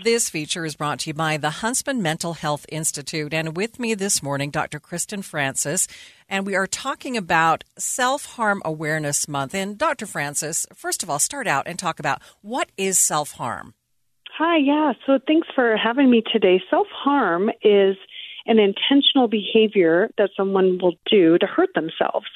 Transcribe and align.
This 0.00 0.30
feature 0.30 0.64
is 0.64 0.74
brought 0.74 1.00
to 1.00 1.10
you 1.10 1.14
by 1.14 1.36
the 1.36 1.50
Huntsman 1.50 2.00
Mental 2.00 2.32
Health 2.32 2.64
Institute. 2.70 3.34
And 3.34 3.54
with 3.54 3.78
me 3.78 3.92
this 3.92 4.22
morning, 4.22 4.50
Dr. 4.50 4.80
Kristen 4.80 5.20
Francis. 5.20 5.86
And 6.30 6.46
we 6.46 6.54
are 6.54 6.66
talking 6.66 7.14
about 7.14 7.62
Self 7.76 8.24
Harm 8.24 8.62
Awareness 8.64 9.28
Month. 9.28 9.54
And 9.54 9.76
Dr. 9.76 10.06
Francis, 10.06 10.66
first 10.74 11.02
of 11.02 11.10
all, 11.10 11.18
start 11.18 11.46
out 11.46 11.66
and 11.66 11.78
talk 11.78 11.98
about 11.98 12.22
what 12.40 12.72
is 12.78 12.98
self 12.98 13.32
harm? 13.32 13.74
Hi, 14.38 14.56
yeah. 14.56 14.94
So 15.06 15.18
thanks 15.26 15.48
for 15.54 15.76
having 15.76 16.10
me 16.10 16.22
today. 16.32 16.62
Self 16.70 16.86
harm 16.90 17.50
is 17.62 17.96
an 18.46 18.58
intentional 18.58 19.28
behavior 19.28 20.10
that 20.18 20.30
someone 20.36 20.78
will 20.80 20.94
do 21.10 21.38
to 21.38 21.46
hurt 21.46 21.70
themselves. 21.74 22.26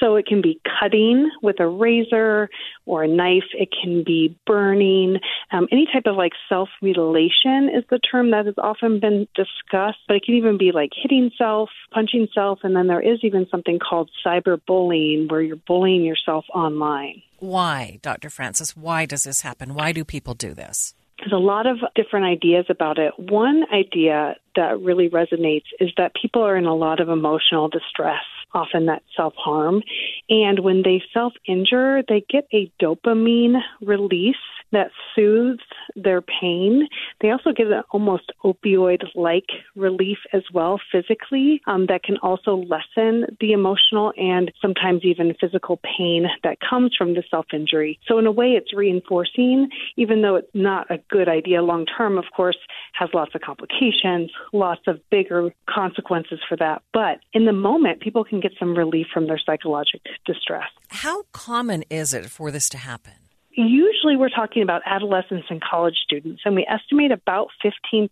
So 0.00 0.16
it 0.16 0.26
can 0.26 0.42
be 0.42 0.60
cutting 0.80 1.30
with 1.42 1.60
a 1.60 1.68
razor 1.68 2.50
or 2.86 3.04
a 3.04 3.08
knife. 3.08 3.44
It 3.52 3.68
can 3.70 4.02
be 4.04 4.36
burning. 4.46 5.18
Um, 5.52 5.68
any 5.70 5.86
type 5.92 6.04
of 6.06 6.16
like 6.16 6.32
self 6.48 6.68
mutilation 6.82 7.70
is 7.74 7.84
the 7.90 7.98
term 7.98 8.30
that 8.32 8.46
has 8.46 8.56
often 8.58 9.00
been 9.00 9.26
discussed, 9.34 9.98
but 10.08 10.16
it 10.16 10.24
can 10.24 10.34
even 10.34 10.58
be 10.58 10.72
like 10.72 10.90
hitting 10.94 11.30
self, 11.38 11.70
punching 11.92 12.28
self, 12.34 12.60
and 12.62 12.74
then 12.74 12.86
there 12.86 13.00
is 13.00 13.20
even 13.22 13.46
something 13.50 13.78
called 13.78 14.10
cyberbullying 14.24 15.30
where 15.30 15.42
you're 15.42 15.56
bullying 15.56 16.04
yourself 16.04 16.44
online. 16.54 17.22
Why, 17.38 17.98
Dr. 18.02 18.30
Francis? 18.30 18.76
Why 18.76 19.06
does 19.06 19.22
this 19.22 19.42
happen? 19.42 19.74
Why 19.74 19.92
do 19.92 20.04
people 20.04 20.34
do 20.34 20.54
this? 20.54 20.94
There's 21.18 21.32
a 21.32 21.36
lot 21.36 21.66
of 21.66 21.78
different 21.94 22.26
ideas 22.26 22.66
about 22.68 22.98
it. 22.98 23.12
One 23.18 23.64
idea 23.72 24.36
that 24.56 24.80
really 24.80 25.08
resonates 25.08 25.64
is 25.80 25.90
that 25.96 26.12
people 26.20 26.42
are 26.42 26.56
in 26.56 26.66
a 26.66 26.74
lot 26.74 27.00
of 27.00 27.08
emotional 27.08 27.68
distress, 27.68 28.24
often 28.54 28.86
that 28.86 29.02
self 29.16 29.34
harm. 29.36 29.82
And 30.28 30.60
when 30.60 30.82
they 30.82 31.02
self 31.12 31.32
injure, 31.46 32.02
they 32.08 32.24
get 32.28 32.46
a 32.52 32.70
dopamine 32.80 33.60
release 33.80 34.36
that 34.74 34.90
soothes 35.14 35.62
their 35.94 36.20
pain. 36.20 36.88
They 37.20 37.30
also 37.30 37.52
get 37.52 37.68
an 37.68 37.82
almost 37.90 38.32
opioid 38.44 39.04
like 39.14 39.46
relief 39.76 40.18
as 40.32 40.42
well 40.52 40.80
physically 40.92 41.62
um, 41.66 41.86
that 41.86 42.02
can 42.02 42.16
also 42.18 42.56
lessen 42.56 43.36
the 43.40 43.52
emotional 43.52 44.12
and 44.16 44.52
sometimes 44.60 45.04
even 45.04 45.34
physical 45.40 45.80
pain 45.96 46.26
that 46.42 46.58
comes 46.60 46.94
from 46.96 47.14
the 47.14 47.22
self 47.30 47.46
injury. 47.52 47.98
So, 48.06 48.18
in 48.18 48.26
a 48.26 48.32
way, 48.32 48.52
it's 48.52 48.74
reinforcing, 48.74 49.68
even 49.96 50.22
though 50.22 50.36
it's 50.36 50.54
not 50.54 50.90
a 50.90 50.98
good 51.08 51.28
idea 51.28 51.62
long 51.62 51.86
term, 51.86 52.18
of 52.18 52.24
course, 52.36 52.58
has 52.92 53.08
lots 53.14 53.34
of 53.34 53.40
complications, 53.40 54.30
lots 54.52 54.82
of 54.86 54.98
bigger 55.10 55.54
consequences 55.68 56.40
for 56.48 56.56
that. 56.56 56.82
But 56.92 57.20
in 57.32 57.46
the 57.46 57.52
moment, 57.52 58.00
people 58.00 58.24
can 58.24 58.40
get 58.48 58.58
some 58.58 58.76
relief 58.76 59.06
from 59.12 59.26
their 59.26 59.38
psychological 59.38 60.10
distress. 60.26 60.68
How 60.88 61.22
common 61.32 61.84
is 61.90 62.12
it 62.12 62.26
for 62.26 62.50
this 62.50 62.68
to 62.70 62.78
happen? 62.78 63.14
Usually, 63.56 64.16
we're 64.16 64.30
talking 64.30 64.62
about 64.62 64.82
adolescents 64.84 65.46
and 65.48 65.62
college 65.62 65.94
students, 66.04 66.42
and 66.44 66.56
we 66.56 66.66
estimate 66.68 67.12
about 67.12 67.48
15% 67.64 68.08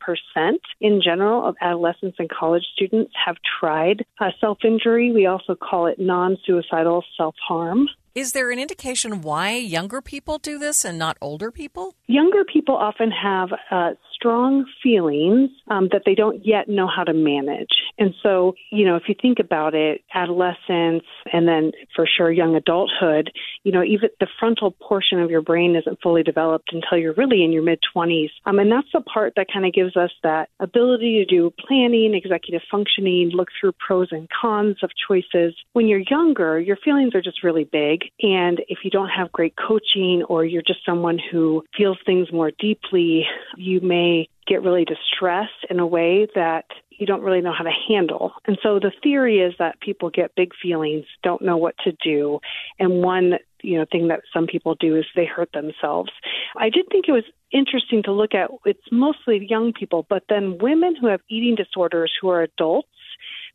in 0.81 1.01
general 1.03 1.45
of 1.45 1.57
adolescents 1.61 2.17
and 2.21 2.31
college 2.31 2.63
students 2.73 3.13
have 3.27 3.37
tried 3.59 4.05
uh, 4.21 4.31
self 4.41 4.59
injury. 4.65 5.11
We 5.11 5.27
also 5.27 5.57
call 5.57 5.87
it 5.87 5.99
non 5.99 6.37
suicidal 6.47 7.03
self 7.17 7.35
harm. 7.47 7.89
Is 8.15 8.33
there 8.33 8.51
an 8.51 8.59
indication 8.59 9.23
why 9.23 9.57
younger 9.57 10.03
people 10.03 10.39
do 10.39 10.59
this 10.59 10.85
and 10.85 10.99
not 10.99 11.17
older 11.21 11.51
people? 11.51 11.95
Younger 12.07 12.45
people 12.45 12.77
often 12.77 13.11
have 13.11 13.49
uh, 13.71 13.93
strong 14.23 14.65
feelings 14.83 15.51
um, 15.69 15.89
that 15.91 16.03
they 16.07 16.15
don't 16.15 16.47
yet 16.47 16.69
know 16.69 16.87
how 16.87 17.03
to 17.03 17.13
manage. 17.13 17.71
And 17.99 18.15
so, 18.23 18.55
you 18.71 18.87
know, 18.87 18.95
if 18.95 19.03
you 19.09 19.17
think 19.21 19.39
about 19.41 19.75
it, 19.75 20.03
adolescence 20.15 21.05
and 21.33 21.49
then 21.49 21.73
for 21.95 22.07
sure 22.07 22.31
young 22.31 22.55
adulthood, 22.55 23.33
you 23.65 23.73
know, 23.73 23.83
even 23.83 24.11
the 24.21 24.29
frontal 24.39 24.71
portion 24.71 25.21
of 25.21 25.31
your 25.31 25.43
brain 25.43 25.75
isn't 25.75 25.99
fully 26.03 26.23
developed 26.23 26.71
until 26.73 26.99
you're 26.99 27.15
really 27.15 27.45
in 27.45 27.53
your 27.53 27.63
mid 27.63 27.81
20s. 27.95 28.31
Um, 28.47 28.59
and 28.61 28.71
that's 28.71 28.87
the 28.95 29.01
part 29.01 29.35
that 29.37 29.49
kind 29.53 29.67
of 29.67 29.73
gives 29.73 29.97
us 29.97 30.11
that 30.23 30.49
ability 30.61 31.25
to 31.25 31.25
do 31.25 31.53
planning, 31.67 32.15
executive 32.15 32.63
functioning, 32.71 33.31
look 33.35 33.49
through 33.61 33.73
pros 33.85 34.09
and 34.13 34.29
cons 34.31 34.77
of 34.83 34.91
choices. 35.09 35.55
When 35.73 35.89
you're 35.89 36.03
younger, 36.09 36.61
your 36.61 36.77
feelings 36.77 37.15
are 37.15 37.23
just 37.23 37.43
really 37.43 37.65
big. 37.65 38.03
And 38.21 38.61
if 38.69 38.79
you 38.85 38.91
don't 38.91 39.09
have 39.09 39.33
great 39.33 39.55
coaching 39.57 40.23
or 40.29 40.45
you're 40.45 40.63
just 40.63 40.85
someone 40.87 41.19
who 41.31 41.65
feels 41.77 41.99
things 42.07 42.33
more 42.33 42.53
deeply, 42.59 43.25
you 43.57 43.81
may 43.81 44.12
get 44.47 44.63
really 44.63 44.85
distressed 44.85 45.65
in 45.71 45.79
a 45.81 45.87
way 45.87 46.27
that 46.35 46.67
you 46.91 47.07
don't 47.07 47.23
really 47.23 47.41
know 47.41 47.53
how 47.57 47.65
to 47.65 47.73
handle. 47.89 48.33
And 48.47 48.59
so 48.63 48.79
the 48.79 48.93
theory 49.03 49.41
is 49.41 49.55
that 49.59 49.81
people 49.81 50.11
get 50.11 50.35
big 50.37 50.53
feelings, 50.61 51.05
don't 51.23 51.43
know 51.43 51.57
what 51.57 51.75
to 51.85 51.93
do, 52.05 52.41
and 52.79 53.03
one 53.03 53.35
you 53.63 53.79
know 53.79 53.87
thing 53.91 54.09
that 54.09 54.23
some 54.33 54.47
people 54.47 54.75
do 54.75 54.97
is 54.97 55.05
they 55.15 55.25
hurt 55.25 55.51
themselves. 55.53 56.11
I 56.57 56.69
did 56.69 56.87
think 56.91 57.07
it 57.09 57.13
was 57.13 57.25
interesting 57.53 58.03
to 58.05 58.13
look 58.13 58.35
at 58.35 58.51
it's 58.65 58.87
mostly 58.91 59.47
young 59.49 59.73
people, 59.73 60.07
but 60.09 60.25
then 60.29 60.59
women 60.59 60.95
who 61.01 61.07
have 61.09 61.21
eating 61.29 61.55
disorders 61.55 62.13
who 62.21 62.29
are 62.29 62.43
adults, 62.43 62.89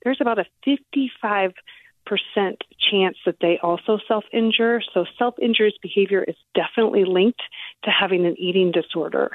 there's 0.03 0.21
about 0.21 0.39
a 0.39 0.45
55 0.65 1.51
percent 2.05 2.63
chance 2.89 3.17
that 3.25 3.35
they 3.41 3.59
also 3.61 3.99
self 4.07 4.23
injure. 4.33 4.81
So 4.93 5.05
self 5.19 5.35
injurious 5.39 5.75
behavior 5.81 6.23
is 6.23 6.35
definitely 6.55 7.03
linked 7.05 7.41
to 7.83 7.91
having 7.91 8.25
an 8.25 8.35
eating 8.39 8.71
disorder. 8.71 9.31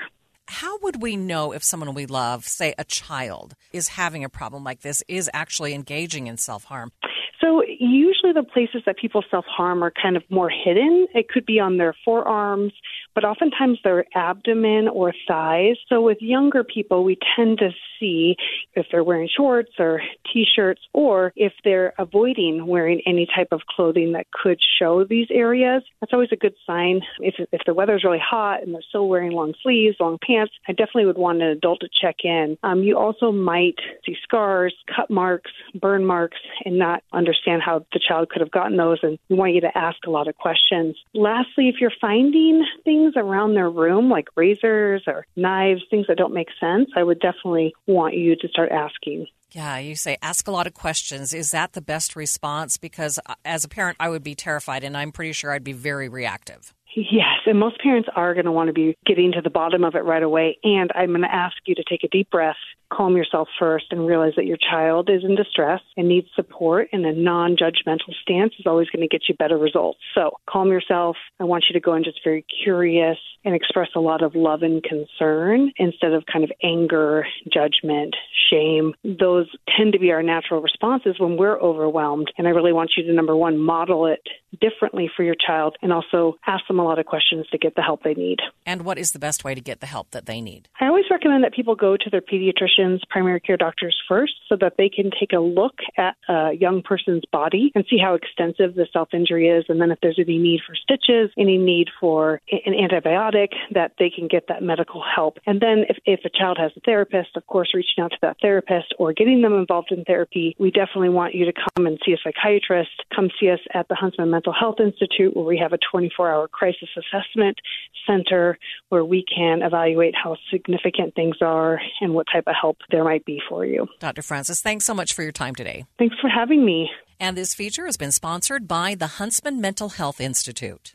How 0.52 0.76
would 0.82 1.00
we 1.00 1.16
know 1.16 1.52
if 1.52 1.64
someone 1.64 1.94
we 1.94 2.04
love, 2.04 2.46
say 2.46 2.74
a 2.76 2.84
child, 2.84 3.56
is 3.72 3.88
having 3.88 4.22
a 4.22 4.28
problem 4.28 4.62
like 4.64 4.82
this, 4.82 5.02
is 5.08 5.30
actually 5.32 5.72
engaging 5.72 6.26
in 6.26 6.36
self 6.36 6.64
harm? 6.64 6.92
So, 7.40 7.62
usually 7.66 8.34
the 8.34 8.42
places 8.42 8.82
that 8.84 8.98
people 8.98 9.24
self 9.30 9.46
harm 9.46 9.82
are 9.82 9.90
kind 9.90 10.14
of 10.14 10.22
more 10.28 10.50
hidden. 10.50 11.06
It 11.14 11.30
could 11.30 11.46
be 11.46 11.58
on 11.58 11.78
their 11.78 11.94
forearms, 12.04 12.74
but 13.14 13.24
oftentimes 13.24 13.78
their 13.84 14.04
abdomen 14.14 14.88
or 14.88 15.12
thighs. 15.26 15.76
So, 15.88 16.00
with 16.00 16.18
younger 16.20 16.64
people, 16.64 17.04
we 17.04 17.18
tend 17.36 17.58
to 17.58 17.70
see 17.98 18.36
if 18.74 18.86
they're 18.90 19.04
wearing 19.04 19.28
shorts 19.34 19.72
or 19.78 20.02
t 20.32 20.44
shirts, 20.44 20.80
or 20.92 21.32
if 21.36 21.52
they're 21.64 21.94
avoiding 21.98 22.66
wearing 22.66 23.02
any 23.06 23.26
type 23.34 23.48
of 23.52 23.60
clothing 23.68 24.12
that 24.12 24.26
could 24.30 24.58
show 24.78 25.04
these 25.04 25.28
areas. 25.30 25.82
That's 26.00 26.12
always 26.12 26.30
a 26.32 26.36
good 26.36 26.54
sign. 26.66 27.00
If, 27.18 27.34
if 27.52 27.60
the 27.66 27.74
weather's 27.74 28.04
really 28.04 28.22
hot 28.22 28.62
and 28.62 28.74
they're 28.74 28.82
still 28.88 29.08
wearing 29.08 29.32
long 29.32 29.54
sleeves, 29.62 29.96
long 30.00 30.18
pants, 30.24 30.52
I 30.68 30.72
definitely 30.72 31.06
would 31.06 31.18
want 31.18 31.42
an 31.42 31.48
adult 31.48 31.80
to 31.80 31.88
check 32.00 32.16
in. 32.24 32.56
Um, 32.62 32.82
you 32.82 32.98
also 32.98 33.32
might 33.32 33.76
see 34.04 34.16
scars, 34.22 34.74
cut 34.94 35.10
marks, 35.10 35.50
burn 35.74 36.04
marks, 36.04 36.38
and 36.64 36.78
not 36.78 37.02
understand 37.12 37.32
understand 37.32 37.62
how 37.64 37.84
the 37.92 38.00
child 38.06 38.28
could 38.28 38.40
have 38.40 38.50
gotten 38.50 38.76
those, 38.76 38.98
and 39.02 39.18
we 39.28 39.36
want 39.36 39.54
you 39.54 39.60
to 39.62 39.78
ask 39.78 39.98
a 40.06 40.10
lot 40.10 40.28
of 40.28 40.36
questions. 40.36 40.96
Lastly, 41.14 41.68
if 41.68 41.76
you're 41.80 41.92
finding 42.00 42.64
things 42.84 43.01
around 43.16 43.54
their 43.54 43.70
room, 43.70 44.10
like 44.10 44.28
razors 44.36 45.02
or 45.06 45.26
knives, 45.36 45.82
things 45.90 46.06
that 46.08 46.16
don't 46.16 46.34
make 46.34 46.48
sense, 46.60 46.90
I 46.96 47.02
would 47.02 47.20
definitely 47.20 47.74
want 47.86 48.14
you 48.14 48.36
to 48.36 48.48
start 48.48 48.70
asking. 48.70 49.26
Yeah, 49.52 49.78
you 49.78 49.96
say 49.96 50.16
ask 50.22 50.48
a 50.48 50.50
lot 50.50 50.66
of 50.66 50.72
questions. 50.72 51.34
Is 51.34 51.50
that 51.50 51.74
the 51.74 51.82
best 51.82 52.16
response? 52.16 52.78
Because 52.78 53.18
uh, 53.26 53.34
as 53.44 53.64
a 53.64 53.68
parent, 53.68 53.98
I 54.00 54.08
would 54.08 54.22
be 54.22 54.34
terrified, 54.34 54.82
and 54.82 54.96
I'm 54.96 55.12
pretty 55.12 55.32
sure 55.32 55.52
I'd 55.52 55.64
be 55.64 55.74
very 55.74 56.08
reactive. 56.08 56.72
Yes, 56.94 57.40
and 57.46 57.58
most 57.58 57.80
parents 57.80 58.08
are 58.14 58.34
going 58.34 58.44
to 58.44 58.52
want 58.52 58.68
to 58.68 58.72
be 58.72 58.96
getting 59.06 59.32
to 59.32 59.40
the 59.40 59.50
bottom 59.50 59.82
of 59.82 59.94
it 59.94 60.04
right 60.04 60.22
away. 60.22 60.58
And 60.62 60.90
I'm 60.94 61.10
going 61.10 61.22
to 61.22 61.34
ask 61.34 61.56
you 61.64 61.74
to 61.74 61.84
take 61.88 62.04
a 62.04 62.08
deep 62.08 62.30
breath, 62.30 62.56
calm 62.92 63.16
yourself 63.16 63.48
first, 63.58 63.86
and 63.90 64.06
realize 64.06 64.34
that 64.36 64.44
your 64.44 64.58
child 64.58 65.08
is 65.08 65.24
in 65.24 65.34
distress 65.34 65.80
and 65.96 66.08
needs 66.08 66.28
support. 66.36 66.88
And 66.92 67.06
a 67.06 67.12
non 67.12 67.56
judgmental 67.56 68.14
stance 68.20 68.52
is 68.58 68.66
always 68.66 68.88
going 68.90 69.00
to 69.00 69.08
get 69.08 69.22
you 69.28 69.34
better 69.34 69.56
results. 69.56 70.00
So 70.14 70.32
calm 70.48 70.68
yourself. 70.68 71.16
I 71.40 71.44
want 71.44 71.64
you 71.68 71.72
to 71.74 71.80
go 71.80 71.94
in 71.94 72.04
just 72.04 72.20
very 72.22 72.44
curious 72.62 73.18
and 73.44 73.54
express 73.54 73.88
a 73.96 74.00
lot 74.00 74.22
of 74.22 74.34
love 74.34 74.62
and 74.62 74.82
concern 74.82 75.72
instead 75.76 76.12
of 76.12 76.24
kind 76.30 76.44
of 76.44 76.52
anger, 76.62 77.26
judgment, 77.52 78.14
shame. 78.50 78.94
Those 79.02 79.48
tend 79.76 79.94
to 79.94 79.98
be 79.98 80.12
our 80.12 80.22
natural 80.22 80.60
responses 80.60 81.16
when 81.18 81.36
we're 81.36 81.58
overwhelmed. 81.58 82.30
And 82.36 82.46
I 82.46 82.50
really 82.50 82.72
want 82.72 82.92
you 82.96 83.02
to, 83.04 83.12
number 83.12 83.34
one, 83.34 83.58
model 83.58 84.06
it 84.06 84.20
differently 84.60 85.10
for 85.14 85.22
your 85.22 85.34
child 85.34 85.76
and 85.82 85.92
also 85.92 86.36
ask 86.46 86.66
them 86.66 86.78
a 86.78 86.84
lot 86.84 86.98
of 86.98 87.06
questions 87.06 87.46
to 87.50 87.58
get 87.58 87.74
the 87.74 87.82
help 87.82 88.02
they 88.02 88.14
need. 88.14 88.38
And 88.66 88.84
what 88.84 88.98
is 88.98 89.12
the 89.12 89.18
best 89.18 89.44
way 89.44 89.54
to 89.54 89.60
get 89.60 89.80
the 89.80 89.86
help 89.86 90.10
that 90.10 90.26
they 90.26 90.40
need? 90.40 90.68
I 90.80 90.86
always 90.86 91.04
recommend 91.10 91.44
that 91.44 91.54
people 91.54 91.74
go 91.74 91.96
to 91.96 92.10
their 92.10 92.20
pediatricians, 92.20 93.00
primary 93.08 93.40
care 93.40 93.56
doctors 93.56 93.96
first 94.08 94.34
so 94.48 94.56
that 94.60 94.74
they 94.78 94.88
can 94.88 95.10
take 95.18 95.32
a 95.32 95.38
look 95.40 95.78
at 95.96 96.16
a 96.28 96.52
young 96.52 96.82
person's 96.82 97.24
body 97.30 97.72
and 97.74 97.84
see 97.88 97.98
how 97.98 98.14
extensive 98.14 98.74
the 98.74 98.86
self 98.92 99.08
injury 99.12 99.48
is. 99.48 99.64
And 99.68 99.80
then 99.80 99.90
if 99.90 99.98
there's 100.02 100.18
any 100.18 100.38
need 100.38 100.60
for 100.66 100.74
stitches, 100.74 101.30
any 101.38 101.58
need 101.58 101.88
for 102.00 102.40
an 102.50 102.74
antibiotic, 102.74 103.48
that 103.72 103.92
they 103.98 104.10
can 104.10 104.28
get 104.28 104.48
that 104.48 104.62
medical 104.62 105.02
help. 105.02 105.38
And 105.46 105.60
then 105.60 105.84
if, 105.88 105.96
if 106.04 106.20
a 106.24 106.30
child 106.30 106.58
has 106.60 106.72
a 106.76 106.80
therapist, 106.80 107.36
of 107.36 107.46
course, 107.46 107.72
reaching 107.74 108.02
out 108.02 108.10
to 108.10 108.18
that 108.22 108.36
therapist 108.40 108.94
or 108.98 109.12
getting 109.12 109.42
them 109.42 109.54
involved 109.54 109.92
in 109.92 110.04
therapy, 110.04 110.56
we 110.58 110.70
definitely 110.70 111.10
want 111.10 111.34
you 111.34 111.44
to 111.44 111.52
come 111.52 111.86
and 111.86 111.98
see 112.04 112.12
a 112.12 112.16
psychiatrist. 112.22 112.90
Come 113.14 113.30
see 113.40 113.50
us 113.50 113.60
at 113.74 113.88
the 113.88 113.94
Huntsman 113.94 114.30
Mental 114.30 114.41
Health 114.50 114.80
Institute 114.80 115.36
where 115.36 115.44
we 115.44 115.58
have 115.58 115.72
a 115.72 115.78
24 115.90 116.32
hour 116.32 116.48
crisis 116.48 116.88
assessment 116.96 117.58
center 118.06 118.58
where 118.88 119.04
we 119.04 119.24
can 119.32 119.62
evaluate 119.62 120.14
how 120.20 120.36
significant 120.50 121.14
things 121.14 121.36
are 121.40 121.80
and 122.00 122.14
what 122.14 122.26
type 122.32 122.44
of 122.46 122.54
help 122.60 122.78
there 122.90 123.04
might 123.04 123.24
be 123.24 123.40
for 123.48 123.64
you. 123.64 123.86
Dr. 124.00 124.22
Francis, 124.22 124.60
thanks 124.60 124.84
so 124.84 124.94
much 124.94 125.12
for 125.12 125.22
your 125.22 125.30
time 125.30 125.54
today. 125.54 125.84
Thanks 125.98 126.16
for 126.20 126.28
having 126.28 126.64
me. 126.64 126.90
And 127.20 127.36
this 127.36 127.54
feature 127.54 127.86
has 127.86 127.96
been 127.96 128.10
sponsored 128.10 128.66
by 128.66 128.96
the 128.96 129.06
Huntsman 129.06 129.60
Mental 129.60 129.90
Health 129.90 130.20
Institute. 130.20 130.94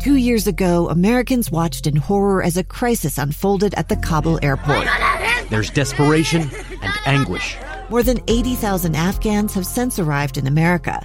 Two 0.00 0.16
years 0.16 0.46
ago, 0.46 0.88
Americans 0.88 1.50
watched 1.50 1.86
in 1.86 1.96
horror 1.96 2.42
as 2.42 2.56
a 2.56 2.62
crisis 2.62 3.18
unfolded 3.18 3.74
at 3.74 3.88
the 3.88 3.96
Kabul 3.96 4.38
airport. 4.42 4.86
There's 5.50 5.70
desperation 5.70 6.42
and 6.82 6.92
anguish. 7.06 7.56
More 7.90 8.02
than 8.02 8.20
80,000 8.28 8.94
Afghans 8.94 9.54
have 9.54 9.66
since 9.66 9.98
arrived 9.98 10.36
in 10.36 10.46
America, 10.46 11.04